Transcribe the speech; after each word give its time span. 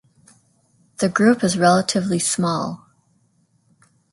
The 0.97 1.09
group 1.09 1.43
is 1.43 1.59
relatively 1.59 2.17
small. 2.17 2.87